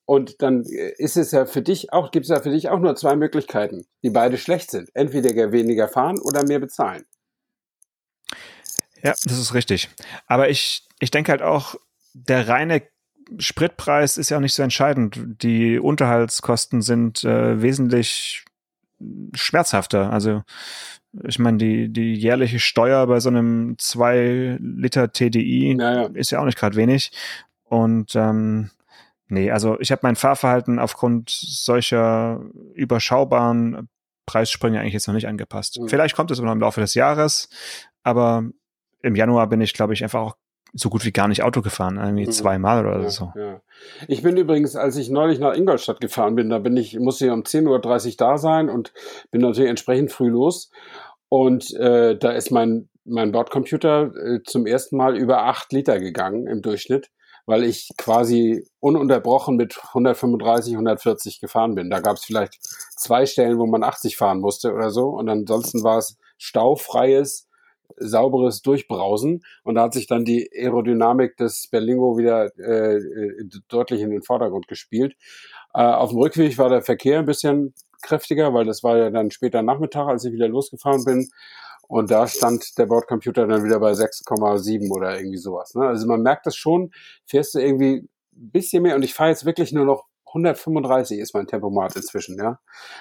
[0.05, 2.79] und dann äh, ist es ja für dich auch, gibt es ja für dich auch
[2.79, 4.89] nur zwei Möglichkeiten, die beide schlecht sind.
[4.93, 7.05] Entweder weniger fahren oder mehr bezahlen.
[9.03, 9.89] Ja, das ist richtig.
[10.27, 11.75] Aber ich, ich denke halt auch,
[12.13, 12.83] der reine
[13.39, 15.19] Spritpreis ist ja auch nicht so entscheidend.
[15.41, 18.45] Die Unterhaltskosten sind äh, wesentlich
[19.33, 20.11] schmerzhafter.
[20.11, 20.43] Also
[21.23, 26.05] Ich meine, die, die jährliche Steuer bei so einem 2 Liter TDI ja, ja.
[26.13, 27.11] ist ja auch nicht gerade wenig.
[27.63, 28.69] Und ähm,
[29.27, 32.41] nee, also ich habe mein Fahrverhalten aufgrund solcher
[32.73, 33.89] überschaubaren
[34.25, 35.79] Preissprünge eigentlich jetzt noch nicht angepasst.
[35.79, 35.87] Mhm.
[35.87, 37.49] Vielleicht kommt es noch im Laufe des Jahres,
[38.03, 38.43] aber
[39.01, 40.35] im Januar bin ich, glaube ich, einfach auch
[40.73, 42.31] so gut wie gar nicht Auto gefahren, irgendwie mhm.
[42.31, 43.31] zweimal oder ja, so.
[43.35, 43.61] Ja.
[44.07, 47.31] Ich bin übrigens, als ich neulich nach Ingolstadt gefahren bin, da bin ich, musste ich
[47.31, 48.91] um 10.30 Uhr da sein und
[49.31, 50.69] bin natürlich entsprechend früh los.
[51.29, 56.47] Und äh, da ist mein, mein Bordcomputer äh, zum ersten Mal über acht Liter gegangen
[56.47, 57.09] im Durchschnitt,
[57.45, 61.89] weil ich quasi ununterbrochen mit 135, 140 gefahren bin.
[61.89, 62.57] Da gab es vielleicht
[62.97, 65.09] zwei Stellen, wo man 80 fahren musste oder so.
[65.09, 67.47] Und ansonsten war es staufreies,
[67.97, 69.43] sauberes Durchbrausen.
[69.63, 74.23] Und da hat sich dann die Aerodynamik des Berlingo wieder äh, äh, deutlich in den
[74.23, 75.15] Vordergrund gespielt.
[75.73, 79.31] Äh, auf dem Rückweg war der Verkehr ein bisschen kräftiger, weil das war ja dann
[79.31, 81.29] später Nachmittag, als ich wieder losgefahren bin.
[81.87, 85.75] Und da stand der Bordcomputer dann wieder bei 6,7 oder irgendwie sowas.
[85.75, 85.85] Ne?
[85.85, 86.91] Also man merkt das schon,
[87.25, 91.33] fährst du irgendwie ein bisschen mehr und ich fahre jetzt wirklich nur noch 135 ist
[91.33, 92.59] mein Tempomat inzwischen, ja.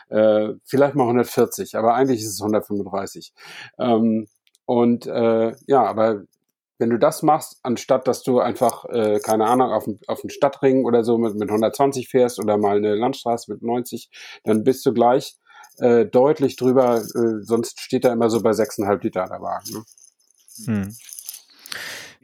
[0.08, 3.34] Äh, vielleicht mal 140, aber eigentlich ist es 135.
[3.78, 4.28] Ähm,
[4.66, 6.22] und äh, ja, aber
[6.78, 10.84] wenn du das machst, anstatt dass du einfach, äh, keine Ahnung, auf, auf den Stadtring
[10.84, 14.10] oder so mit, mit 120 fährst oder mal eine Landstraße mit 90,
[14.44, 15.36] dann bist du gleich
[15.78, 19.72] äh, deutlich drüber, äh, sonst steht da immer so bei 6,5 Liter der Wagen.
[19.72, 19.84] Ne?
[20.66, 20.96] Hm.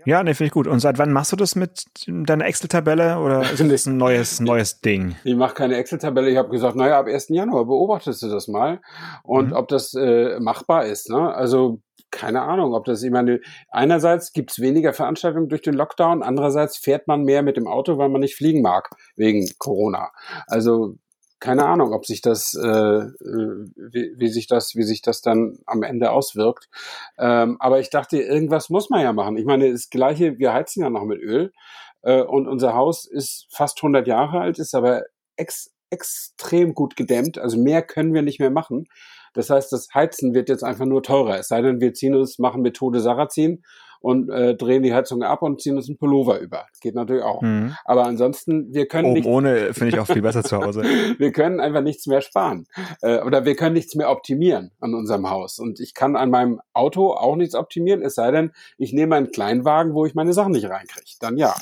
[0.06, 0.66] Ja, ne, finde ich gut.
[0.66, 4.80] Und seit wann machst du das mit deiner Excel-Tabelle oder ist das ein neues, neues
[4.80, 5.16] Ding?
[5.24, 6.30] Ich mache keine Excel-Tabelle.
[6.30, 7.28] Ich habe gesagt, naja, ab 1.
[7.28, 8.80] Januar beobachtest du das mal
[9.22, 9.52] und mhm.
[9.52, 11.10] ob das äh, machbar ist.
[11.10, 11.34] Ne?
[11.34, 16.76] Also keine Ahnung, ob das, ich meine, einerseits gibt's weniger Veranstaltungen durch den Lockdown, andererseits
[16.76, 20.10] fährt man mehr mit dem Auto, weil man nicht fliegen mag wegen Corona.
[20.46, 20.96] Also
[21.40, 25.58] keine Ahnung, ob sich das, äh, äh, wie, wie sich das, wie sich das dann
[25.66, 26.68] am Ende auswirkt.
[27.18, 29.38] Ähm, aber ich dachte, irgendwas muss man ja machen.
[29.38, 31.52] Ich meine, das Gleiche, wir heizen ja noch mit Öl
[32.02, 35.04] äh, und unser Haus ist fast 100 Jahre alt, ist aber
[35.36, 37.38] ex extrem gut gedämmt.
[37.38, 38.86] Also mehr können wir nicht mehr machen.
[39.34, 41.38] Das heißt, das Heizen wird jetzt einfach nur teurer.
[41.38, 43.64] Es sei denn, wir ziehen uns, machen Methode Sarrazin
[44.00, 46.66] und äh, drehen die Heizung ab und ziehen uns einen Pullover über.
[46.80, 47.42] Geht natürlich auch.
[47.42, 47.74] Mhm.
[47.84, 49.26] Aber ansonsten, wir können Oben nicht.
[49.26, 50.82] Ohne finde ich auch viel besser zu Hause.
[51.18, 52.66] wir können einfach nichts mehr sparen.
[53.02, 55.58] Äh, oder wir können nichts mehr optimieren an unserem Haus.
[55.58, 59.30] Und ich kann an meinem Auto auch nichts optimieren, es sei denn, ich nehme einen
[59.30, 61.10] Kleinwagen, wo ich meine Sachen nicht reinkriege.
[61.20, 61.54] Dann ja.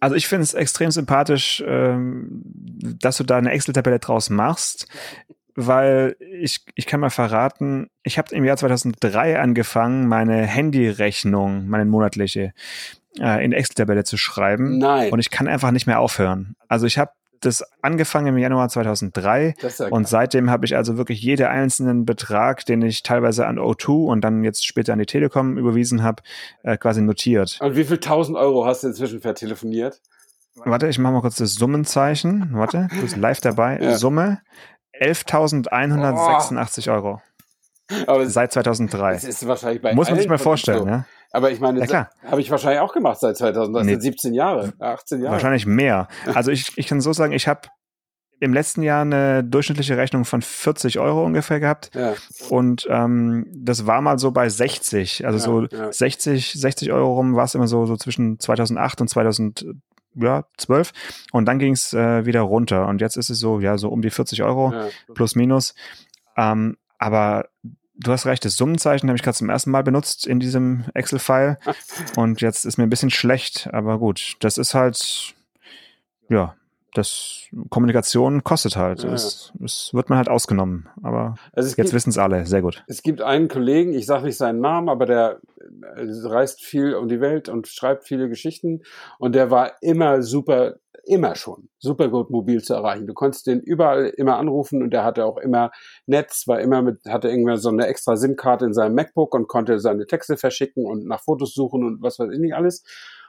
[0.00, 2.42] Also ich finde es extrem sympathisch, ähm,
[3.00, 4.86] dass du da eine Excel-Tabelle draus machst
[5.60, 11.84] weil ich, ich kann mal verraten, ich habe im Jahr 2003 angefangen, meine Handyrechnung, meine
[11.84, 12.52] monatliche,
[13.18, 14.78] äh, in Excel-Tabelle zu schreiben.
[14.78, 15.10] Nein.
[15.10, 16.54] Und ich kann einfach nicht mehr aufhören.
[16.68, 21.22] Also ich habe das angefangen im Januar 2003 ja und seitdem habe ich also wirklich
[21.22, 25.58] jeden einzelnen Betrag, den ich teilweise an O2 und dann jetzt später an die Telekom
[25.58, 26.22] überwiesen habe,
[26.62, 27.58] äh, quasi notiert.
[27.60, 30.00] Und wie viel tausend Euro hast du inzwischen vertelefoniert?
[30.54, 32.50] Warte, ich mache mal kurz das Summenzeichen.
[32.52, 33.78] Warte, du bist live dabei.
[33.80, 33.96] Ja.
[33.96, 34.40] Summe
[35.00, 36.92] 11.186 oh.
[36.92, 37.22] Euro.
[38.06, 39.14] Aber seit 2003.
[39.14, 40.88] Das ist wahrscheinlich bei Muss man sich mal vorstellen, so.
[40.88, 41.06] ja?
[41.30, 43.76] Aber ich meine, ja, habe ich wahrscheinlich auch gemacht seit 2000.
[43.76, 43.92] Das nee.
[43.92, 45.32] sind 17 Jahre, 18 Jahre.
[45.32, 46.08] Wahrscheinlich mehr.
[46.34, 47.68] Also ich, ich kann so sagen, ich habe
[48.40, 51.90] im letzten Jahr eine durchschnittliche Rechnung von 40 Euro ungefähr gehabt.
[51.94, 52.14] Ja.
[52.50, 55.26] Und ähm, das war mal so bei 60.
[55.26, 55.92] Also ja, so ja.
[55.92, 59.66] 60, 60 Euro rum war es immer so, so zwischen 2008 und 2000,
[60.14, 60.92] ja, 12.
[61.32, 62.86] Und dann ging es äh, wieder runter.
[62.86, 64.88] Und jetzt ist es so, ja, so um die 40 Euro ja.
[65.14, 65.74] plus minus.
[66.36, 67.48] Ähm, aber
[67.94, 71.58] du hast recht, das Summenzeichen habe ich gerade zum ersten Mal benutzt in diesem Excel-File.
[72.16, 75.34] Und jetzt ist mir ein bisschen schlecht, aber gut, das ist halt,
[76.28, 76.54] ja,
[76.94, 79.02] das Kommunikation kostet halt.
[79.02, 80.88] Ja, es, es, wird man halt ausgenommen.
[81.02, 82.46] Aber also jetzt wissen es alle.
[82.46, 82.82] Sehr gut.
[82.86, 85.40] Es gibt einen Kollegen, ich sage nicht seinen Namen, aber der
[85.96, 88.82] äh, reist viel um die Welt und schreibt viele Geschichten.
[89.18, 93.06] Und der war immer super, immer schon super gut mobil zu erreichen.
[93.06, 95.70] Du konntest den überall immer anrufen und der hatte auch immer
[96.06, 99.78] Netz, war immer mit, hatte irgendwann so eine extra SIM-Karte in seinem MacBook und konnte
[99.78, 102.82] seine Texte verschicken und nach Fotos suchen und was weiß ich nicht alles.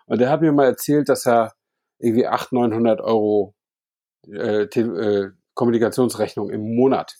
[0.05, 1.53] Und der hat mir mal erzählt, dass er
[1.99, 3.55] irgendwie 800, 900 Euro
[4.27, 7.15] äh, äh, Kommunikationsrechnung im Monat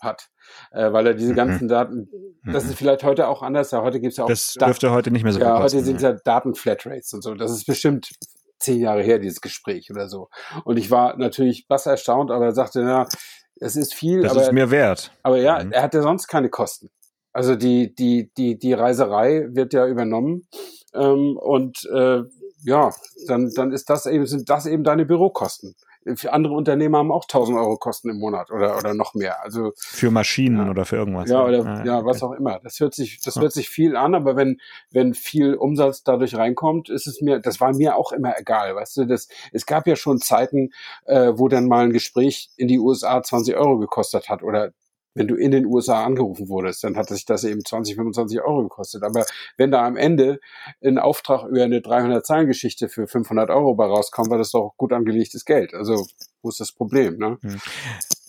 [0.00, 0.28] hat,
[0.72, 1.36] äh, weil er diese mhm.
[1.36, 1.68] ganzen mhm.
[1.68, 2.08] Daten,
[2.44, 5.22] das ist vielleicht heute auch anders, ja, heute gibt's ja auch Das dürfte heute nicht
[5.22, 8.10] mehr so Ja, heute sind ja Datenflatrates und so, das ist bestimmt
[8.58, 10.28] zehn Jahre her, dieses Gespräch oder so.
[10.64, 13.08] Und ich war natürlich bass erstaunt, aber er sagte, na,
[13.56, 14.22] es ist viel.
[14.22, 15.12] Das aber, ist mir wert.
[15.22, 15.72] Aber ja, mhm.
[15.72, 16.90] er hat ja sonst keine Kosten.
[17.32, 20.48] Also die, die, die, die Reiserei wird ja übernommen
[20.94, 22.22] ähm, und äh,
[22.62, 22.92] ja,
[23.26, 25.74] dann, dann ist das eben, sind das eben deine Bürokosten.
[26.14, 29.42] Für andere Unternehmer haben auch 1000 Euro Kosten im Monat oder, oder noch mehr.
[29.42, 30.70] Also für Maschinen ja.
[30.70, 31.28] oder für irgendwas.
[31.28, 32.58] Ja, oder, ja, ja was auch immer.
[32.62, 36.88] Das hört sich, das hört sich viel an, aber wenn, wenn viel Umsatz dadurch reinkommt,
[36.88, 39.94] ist es mir, das war mir auch immer egal, weißt du, das, es gab ja
[39.94, 40.70] schon Zeiten,
[41.04, 44.72] äh, wo dann mal ein Gespräch in die USA 20 Euro gekostet hat oder
[45.14, 48.62] wenn du in den USA angerufen wurdest, dann hat sich das eben 20, 25 Euro
[48.62, 49.02] gekostet.
[49.02, 49.24] Aber
[49.56, 50.40] wenn da am Ende
[50.84, 55.44] ein Auftrag über eine 300-Zahlen-Geschichte für 500 Euro bei rauskommt, war das doch gut angelegtes
[55.44, 55.74] Geld.
[55.74, 56.06] Also,
[56.42, 57.18] wo ist das Problem?
[57.18, 57.38] Ne?
[57.42, 57.60] Hm.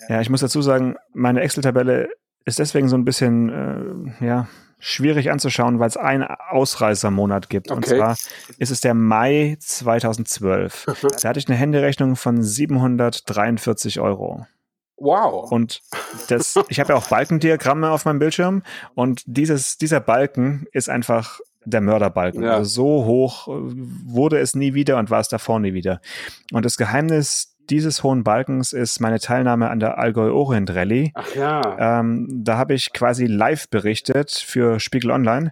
[0.09, 2.09] Ja, ich muss dazu sagen, meine Excel-Tabelle
[2.45, 4.47] ist deswegen so ein bisschen, äh, ja,
[4.79, 7.69] schwierig anzuschauen, weil es einen Ausreißermonat gibt.
[7.69, 7.77] Okay.
[7.77, 8.17] Und zwar
[8.57, 10.85] ist es der Mai 2012.
[11.21, 14.47] da hatte ich eine Händerechnung von 743 Euro.
[15.01, 15.51] Wow.
[15.51, 15.81] Und
[16.29, 21.39] das, ich habe ja auch Balkendiagramme auf meinem Bildschirm und dieses, dieser Balken ist einfach
[21.65, 22.43] der Mörderbalken.
[22.43, 22.55] Ja.
[22.55, 23.51] Also so hoch äh,
[24.05, 26.01] wurde es nie wieder und war es davor nie wieder.
[26.51, 31.11] Und das Geheimnis dieses hohen Balkens ist meine Teilnahme an der Allgäu Orient Rallye.
[31.13, 31.99] Ach ja.
[31.99, 35.51] Ähm, da habe ich quasi live berichtet für Spiegel Online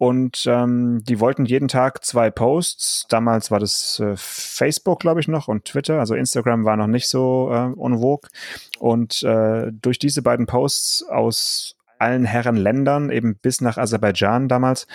[0.00, 3.04] und ähm, die wollten jeden Tag zwei Posts.
[3.10, 6.00] Damals war das äh, Facebook, glaube ich, noch und Twitter.
[6.00, 8.30] Also Instagram war noch nicht so äh, vogue.
[8.78, 14.86] Und äh, durch diese beiden Posts aus allen Herren Ländern, eben bis nach Aserbaidschan damals,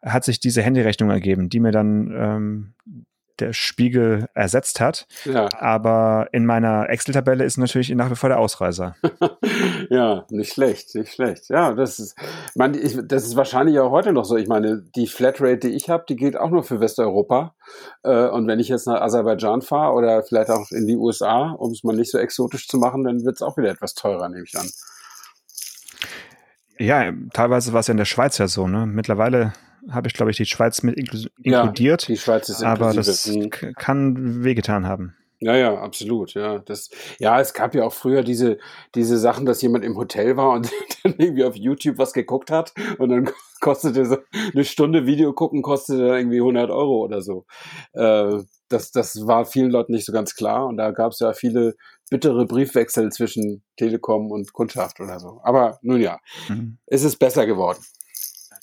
[0.00, 2.74] hat sich diese Handyrechnung ergeben, die mir dann ähm,
[3.40, 5.06] der Spiegel ersetzt hat.
[5.24, 5.48] Ja.
[5.58, 8.96] Aber in meiner Excel-Tabelle ist natürlich nach wie vor der Ausreißer.
[9.90, 11.48] ja, nicht schlecht, nicht schlecht.
[11.48, 12.16] Ja, das ist,
[12.54, 14.36] man, ich, das ist wahrscheinlich auch heute noch so.
[14.36, 17.54] Ich meine, die Flatrate, die ich habe, die geht auch nur für Westeuropa.
[18.02, 21.72] Äh, und wenn ich jetzt nach Aserbaidschan fahre oder vielleicht auch in die USA, um
[21.72, 24.44] es mal nicht so exotisch zu machen, dann wird es auch wieder etwas teurer, nehme
[24.44, 24.68] ich an.
[26.78, 28.66] Ja, teilweise war es ja in der Schweiz ja so.
[28.66, 28.86] Ne?
[28.86, 29.52] Mittlerweile
[29.90, 32.02] habe ich, glaube ich, die Schweiz mit inkludiert.
[32.02, 32.84] Ja, die Schweiz ist inklusive.
[32.84, 33.50] Aber das mhm.
[33.50, 35.14] kann wehgetan haben.
[35.42, 36.60] Ja, ja, absolut, ja.
[36.60, 38.58] Das, ja, es gab ja auch früher diese,
[38.94, 40.70] diese Sachen, dass jemand im Hotel war und
[41.02, 43.28] dann irgendwie auf YouTube was geguckt hat und dann
[43.60, 44.18] kostete so
[44.52, 47.44] eine Stunde Video gucken, kostete dann irgendwie 100 Euro oder so.
[47.92, 51.32] Äh, das, das war vielen Leuten nicht so ganz klar und da gab es ja
[51.32, 51.74] viele
[52.08, 55.40] bittere Briefwechsel zwischen Telekom und Kundschaft oder so.
[55.42, 56.78] Aber nun ja, mhm.
[56.86, 57.80] es ist besser geworden.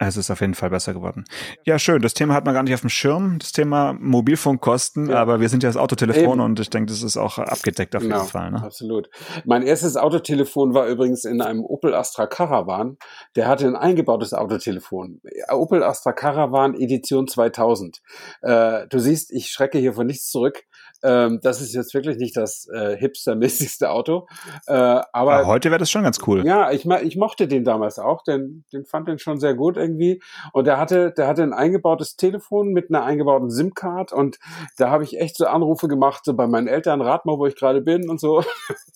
[0.01, 1.25] Es ist auf jeden Fall besser geworden.
[1.65, 2.01] Ja, schön.
[2.01, 5.17] Das Thema hat man gar nicht auf dem Schirm, das Thema Mobilfunkkosten, ja.
[5.17, 6.39] aber wir sind ja das Autotelefon Eben.
[6.39, 8.51] und ich denke, das ist auch abgedeckt auf genau, jeden Fall.
[8.51, 8.63] Ne?
[8.63, 9.09] Absolut.
[9.45, 12.97] Mein erstes Autotelefon war übrigens in einem Opel Astra Caravan.
[13.35, 15.19] Der hatte ein eingebautes Autotelefon.
[15.49, 17.99] Opel Astra Caravan Edition 2000.
[18.41, 20.63] Äh, du siehst, ich schrecke hier von nichts zurück.
[21.03, 24.27] Ähm, das ist jetzt wirklich nicht das äh, hipstermäßigste Auto.
[24.67, 26.45] Äh, aber, aber heute wäre das schon ganz cool.
[26.45, 30.21] Ja, ich, ich mochte den damals auch, denn den fand den schon sehr gut irgendwie.
[30.53, 34.39] Und der hatte, der hatte ein eingebautes Telefon mit einer eingebauten SIM-Card und
[34.77, 37.55] da habe ich echt so Anrufe gemacht, so bei meinen Eltern, rat mal, wo ich
[37.55, 38.43] gerade bin und so.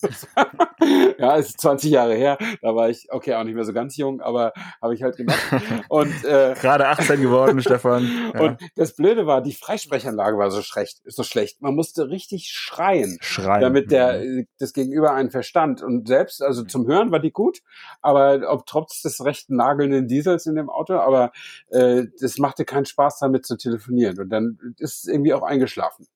[1.18, 2.38] ja, ist 20 Jahre her.
[2.62, 5.40] Da war ich, okay, auch nicht mehr so ganz jung, aber habe ich halt gemacht.
[5.88, 8.08] Und äh, gerade 18 geworden, Stefan.
[8.34, 8.40] Ja.
[8.40, 11.62] Und das Blöde war, die Freisprechanlage war so schlecht, so schlecht.
[11.62, 13.60] Man musste richtig schreien, schreien.
[13.60, 14.46] damit der mhm.
[14.58, 15.82] das Gegenüber einen verstand.
[15.82, 17.60] Und selbst, also zum Hören war die gut,
[18.02, 21.32] aber ob trotz des rechten nagelnden Diesels in dem Auto, aber
[21.70, 24.18] äh, das machte keinen Spaß damit zu telefonieren.
[24.18, 26.06] Und dann ist es irgendwie auch eingeschlafen.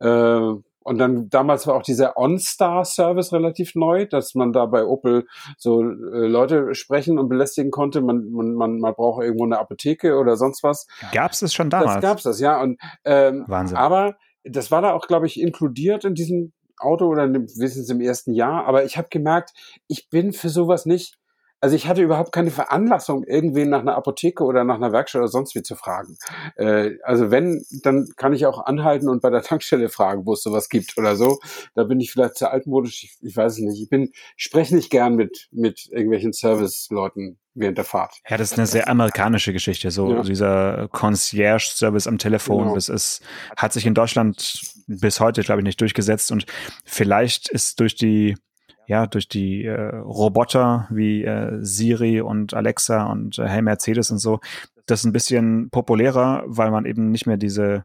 [0.00, 0.54] Äh,
[0.86, 5.80] und dann damals war auch dieser OnStar-Service relativ neu, dass man da bei Opel so
[5.80, 5.86] äh,
[6.26, 8.02] Leute sprechen und belästigen konnte.
[8.02, 10.86] Man, man, man, man braucht irgendwo eine Apotheke oder sonst was.
[11.12, 11.94] Gab es das schon damals?
[11.94, 12.60] Das gab es das, ja.
[12.60, 13.78] Und, ähm, Wahnsinn.
[13.78, 18.32] Aber das war da auch, glaube ich, inkludiert in diesem Auto oder wenigstens im ersten
[18.32, 18.66] Jahr.
[18.66, 19.52] Aber ich habe gemerkt,
[19.88, 21.18] ich bin für sowas nicht
[21.64, 25.28] also ich hatte überhaupt keine Veranlassung, irgendwen nach einer Apotheke oder nach einer Werkstatt oder
[25.28, 26.18] sonst wie zu fragen.
[26.56, 30.42] Äh, also wenn, dann kann ich auch anhalten und bei der Tankstelle fragen, wo es
[30.42, 31.38] sowas gibt oder so.
[31.74, 33.80] Da bin ich vielleicht zu altmodisch, ich, ich weiß es nicht.
[33.80, 38.12] Ich bin, ich spreche nicht gern mit, mit irgendwelchen Service-Leuten während der Fahrt.
[38.28, 39.90] Ja, das ist eine sehr amerikanische Geschichte.
[39.90, 40.22] So ja.
[40.22, 42.74] dieser Concierge-Service am Telefon, genau.
[42.74, 43.22] das ist,
[43.56, 46.44] hat sich in Deutschland bis heute, glaube ich, nicht durchgesetzt und
[46.84, 48.36] vielleicht ist durch die
[48.86, 54.18] ja, durch die äh, Roboter wie äh, Siri und Alexa und äh, Hey Mercedes und
[54.18, 54.40] so,
[54.86, 57.84] das ein bisschen populärer, weil man eben nicht mehr diese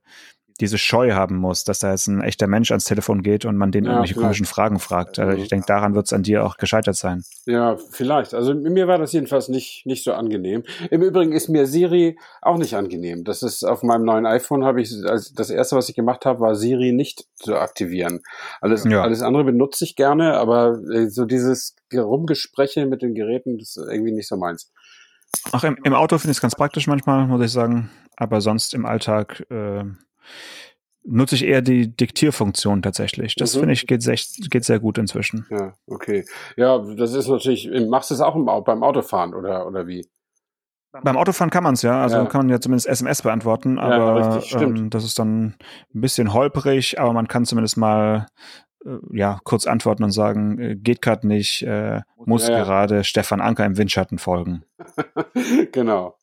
[0.60, 3.72] diese Scheu haben muss, dass da jetzt ein echter Mensch ans Telefon geht und man
[3.72, 5.20] den ja, irgendwelche komischen Fragen fragt.
[5.20, 7.24] Also ich denke, daran wird es an dir auch gescheitert sein.
[7.46, 8.34] Ja, vielleicht.
[8.34, 10.64] Also mir war das jedenfalls nicht, nicht so angenehm.
[10.92, 13.24] Im Übrigen ist mir Siri auch nicht angenehm.
[13.24, 16.42] Das ist auf meinem neuen iPhone habe ich, also das erste, was ich gemacht habe,
[16.42, 18.22] war Siri nicht zu aktivieren.
[18.62, 19.02] Alles, ja.
[19.02, 23.88] alles andere benutze ich gerne, aber äh, so dieses Rumgespräche mit den Geräten, das ist
[23.90, 24.72] irgendwie nicht so meins.
[25.52, 27.90] Ach, im, im Auto finde ich es ganz praktisch manchmal, muss ich sagen.
[28.16, 29.84] Aber sonst im Alltag äh,
[31.04, 33.36] nutze ich eher die Diktierfunktion tatsächlich.
[33.36, 33.60] Das mhm.
[33.60, 34.18] finde ich geht, sehr,
[34.50, 35.46] geht sehr gut inzwischen.
[35.50, 36.26] Ja, okay.
[36.56, 40.06] Ja, das ist natürlich, machst du es auch im, beim Autofahren oder, oder wie?
[40.92, 42.26] Beim Autofahren kann man es ja, also ja.
[42.26, 45.56] kann man ja zumindest SMS beantworten, aber ja, richtig, ähm, das ist dann
[45.94, 48.26] ein bisschen holperig, aber man kann zumindest mal
[48.84, 53.40] äh, ja kurz antworten und sagen, äh, geht gerade nicht, äh, muss ja, gerade Stefan
[53.40, 54.64] Anker im Windschatten folgen.
[55.72, 56.16] genau.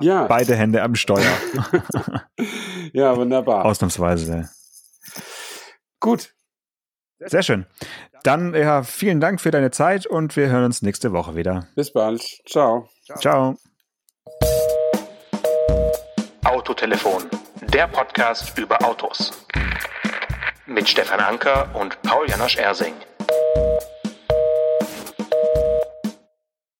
[0.00, 0.26] Ja.
[0.26, 1.22] Beide Hände am Steuer.
[2.92, 3.64] ja, wunderbar.
[3.64, 4.50] Ausnahmsweise.
[6.00, 6.34] Gut.
[7.18, 7.66] Sehr schön.
[8.22, 11.66] Dann ja, vielen Dank für deine Zeit und wir hören uns nächste Woche wieder.
[11.74, 12.22] Bis bald.
[12.44, 12.88] Ciao.
[13.18, 13.56] Ciao.
[16.44, 17.24] Autotelefon,
[17.72, 19.46] der Podcast über Autos.
[20.66, 22.94] Mit Stefan Anker und Paul Janosch Ersing.